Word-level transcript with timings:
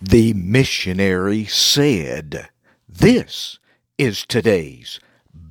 The 0.00 0.32
missionary 0.32 1.44
said, 1.44 2.50
This 2.88 3.58
is 3.96 4.24
today's 4.24 5.00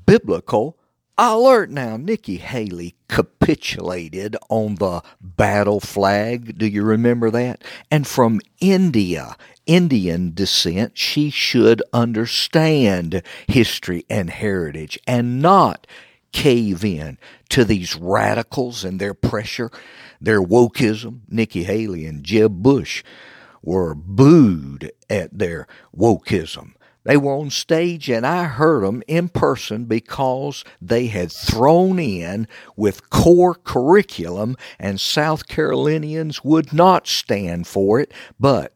biblical 0.06 0.78
alert. 1.18 1.70
Now, 1.70 1.98
Nikki 1.98 2.38
Haley 2.38 2.96
capitulated 3.10 4.38
on 4.50 4.76
the 4.76 5.02
battle 5.20 5.82
flag. 5.82 6.58
Do 6.58 6.66
you 6.66 6.84
remember 6.84 7.30
that? 7.30 7.62
And 7.92 8.08
from 8.08 8.40
India, 8.62 9.36
Indian 9.66 10.34
descent, 10.34 10.98
she 10.98 11.30
should 11.30 11.84
understand 11.92 13.22
history 13.48 14.06
and 14.10 14.30
heritage 14.30 14.98
and 15.06 15.42
not 15.42 15.86
cave 16.32 16.86
in 16.86 17.18
to 17.50 17.66
these 17.66 17.98
radicals 17.98 18.86
and 18.86 18.98
their 19.02 19.14
pressure, 19.14 19.72
their 20.22 20.42
wokeism. 20.42 21.20
Nikki 21.28 21.64
Haley 21.64 22.06
and 22.06 22.24
Jeb 22.24 22.64
Bush 22.64 23.04
were 23.62 23.96
booed 23.96 24.92
at 25.10 25.38
their 25.38 25.68
wokeism. 25.96 26.74
They 27.04 27.16
were 27.16 27.34
on 27.34 27.52
stage 27.52 28.10
and 28.10 28.28
I 28.28 28.44
heard 28.46 28.84
them 28.84 29.02
in 29.08 29.30
person 29.30 29.86
because 29.86 30.66
they 30.82 31.08
had 31.08 31.32
thrown 31.32 32.00
in 32.00 32.50
with 32.76 33.10
core 33.10 33.56
curriculum 33.56 34.58
and 34.78 35.00
South 35.00 35.48
Carolinians 35.48 36.44
would 36.44 36.74
not 36.74 37.08
stand 37.08 37.66
for 37.66 38.02
it, 38.02 38.14
but 38.38 38.76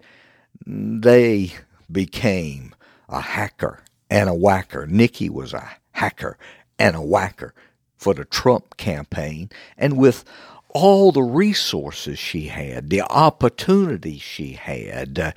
they 0.65 1.53
became 1.91 2.73
a 3.09 3.19
hacker 3.19 3.83
and 4.09 4.29
a 4.29 4.33
whacker. 4.33 4.87
Nikki 4.87 5.29
was 5.29 5.53
a 5.53 5.69
hacker 5.91 6.37
and 6.79 6.95
a 6.95 7.01
whacker 7.01 7.53
for 7.97 8.13
the 8.13 8.25
Trump 8.25 8.77
campaign, 8.77 9.49
and 9.77 9.95
with 9.95 10.23
all 10.73 11.11
the 11.11 11.23
resources 11.23 12.17
she 12.19 12.47
had, 12.47 12.89
the 12.89 13.01
opportunities 13.01 14.21
she 14.21 14.53
had 14.53 15.19
uh, 15.19 15.31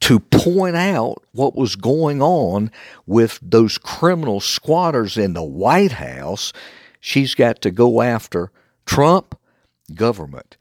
to 0.00 0.20
point 0.20 0.76
out 0.76 1.22
what 1.32 1.56
was 1.56 1.76
going 1.76 2.22
on 2.22 2.70
with 3.06 3.38
those 3.42 3.78
criminal 3.78 4.40
squatters 4.40 5.16
in 5.16 5.34
the 5.34 5.44
White 5.44 5.92
House. 5.92 6.52
She's 7.00 7.34
got 7.34 7.60
to 7.62 7.70
go 7.70 8.02
after 8.02 8.50
Trump. 8.86 9.38
Government 9.94 10.56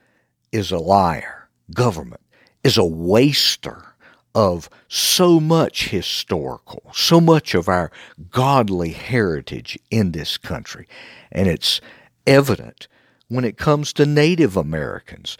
is 0.51 0.71
a 0.71 0.79
liar. 0.79 1.47
Government 1.73 2.21
is 2.63 2.77
a 2.77 2.85
waster 2.85 3.93
of 4.35 4.69
so 4.87 5.39
much 5.39 5.89
historical, 5.89 6.83
so 6.93 7.21
much 7.21 7.53
of 7.53 7.67
our 7.69 7.91
godly 8.31 8.91
heritage 8.91 9.77
in 9.91 10.11
this 10.11 10.37
country. 10.37 10.87
And 11.31 11.47
it's 11.47 11.81
evident 12.25 12.87
when 13.27 13.45
it 13.45 13.57
comes 13.57 13.93
to 13.93 14.05
Native 14.05 14.57
Americans. 14.57 15.37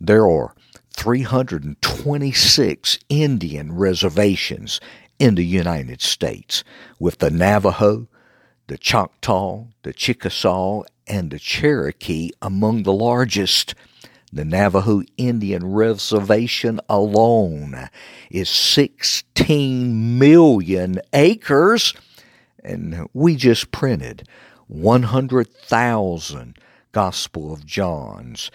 There 0.00 0.28
are 0.28 0.54
326 0.94 2.98
Indian 3.08 3.72
reservations 3.72 4.80
in 5.18 5.34
the 5.36 5.44
United 5.44 6.00
States, 6.00 6.64
with 6.98 7.18
the 7.18 7.30
Navajo, 7.30 8.08
the 8.66 8.78
Choctaw, 8.78 9.66
the 9.82 9.92
Chickasaw, 9.92 10.82
and 11.06 11.30
the 11.30 11.38
Cherokee 11.38 12.30
among 12.40 12.82
the 12.82 12.92
largest. 12.92 13.74
The 14.32 14.44
Navajo 14.44 15.02
Indian 15.16 15.72
Reservation 15.72 16.80
alone 16.88 17.88
is 18.30 18.48
16 18.48 20.18
million 20.18 21.00
acres, 21.12 21.94
and 22.64 23.08
we 23.12 23.36
just 23.36 23.70
printed 23.70 24.26
100,000 24.68 26.56
Gospel 26.92 27.52
of 27.52 27.66
John's 27.66 28.50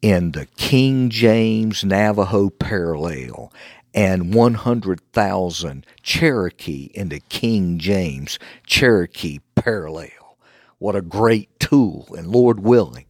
in 0.00 0.32
the 0.32 0.46
King 0.56 1.10
James 1.10 1.84
Navajo 1.84 2.50
Parallel 2.50 3.52
and 3.94 4.34
100,000 4.34 5.86
Cherokee 6.02 6.90
in 6.94 7.10
the 7.10 7.20
King 7.28 7.78
James 7.78 8.38
Cherokee 8.66 9.40
Parallel. 9.54 10.38
What 10.78 10.96
a 10.96 11.02
great 11.02 11.60
tool, 11.60 12.08
and 12.16 12.26
Lord 12.26 12.60
willing, 12.60 13.04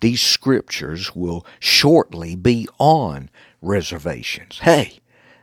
these 0.00 0.22
scriptures 0.22 1.14
will 1.14 1.46
shortly 1.60 2.34
be 2.34 2.66
on 2.78 3.30
reservations. 3.60 4.58
Hey, 4.60 4.98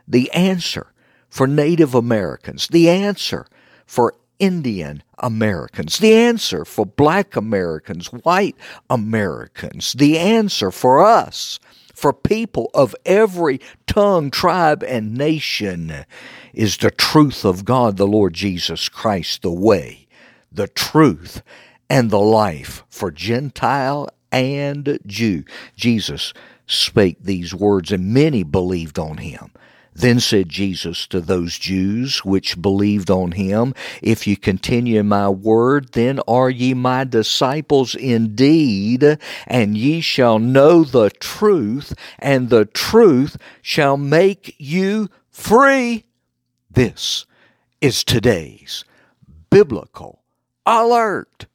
the 0.06 0.30
answer 0.32 0.92
for 1.30 1.46
Native 1.46 1.94
Americans, 1.94 2.66
the 2.68 2.90
answer 2.90 3.46
for 3.86 4.14
Indian 4.40 5.04
Americans, 5.18 5.98
the 5.98 6.14
answer 6.14 6.64
for 6.64 6.84
black 6.84 7.36
Americans, 7.36 8.08
white 8.08 8.56
Americans, 8.88 9.92
the 9.92 10.18
answer 10.18 10.72
for 10.72 11.04
us, 11.04 11.60
for 11.94 12.12
people 12.12 12.70
of 12.74 12.96
every 13.04 13.60
tongue, 13.86 14.30
tribe, 14.30 14.82
and 14.82 15.14
nation 15.14 16.06
is 16.54 16.78
the 16.78 16.90
truth 16.90 17.44
of 17.44 17.64
God, 17.64 17.98
the 17.98 18.06
Lord 18.06 18.32
Jesus 18.32 18.88
Christ, 18.88 19.42
the 19.42 19.52
way, 19.52 20.08
the 20.50 20.68
truth, 20.68 21.42
and 21.90 22.10
the 22.10 22.18
life 22.18 22.84
for 22.88 23.10
Gentile 23.10 24.08
and 24.32 24.98
Jew. 25.06 25.44
Jesus 25.76 26.32
spake 26.66 27.18
these 27.20 27.54
words, 27.54 27.92
and 27.92 28.14
many 28.14 28.44
believed 28.44 28.98
on 28.98 29.18
him. 29.18 29.50
Then 29.94 30.20
said 30.20 30.48
Jesus 30.48 31.06
to 31.08 31.20
those 31.20 31.58
Jews 31.58 32.24
which 32.24 32.60
believed 32.62 33.10
on 33.10 33.32
him, 33.32 33.74
If 34.02 34.26
ye 34.26 34.36
continue 34.36 35.00
in 35.00 35.08
my 35.08 35.28
word, 35.28 35.92
then 35.92 36.20
are 36.28 36.48
ye 36.48 36.74
my 36.74 37.04
disciples 37.04 37.94
indeed, 37.94 39.18
and 39.46 39.76
ye 39.76 40.00
shall 40.00 40.38
know 40.38 40.84
the 40.84 41.10
truth, 41.10 41.92
and 42.18 42.50
the 42.50 42.66
truth 42.66 43.36
shall 43.62 43.96
make 43.96 44.54
you 44.58 45.08
free. 45.30 46.04
This 46.70 47.26
is 47.80 48.04
today's 48.04 48.84
biblical 49.50 50.22
alert. 50.64 51.46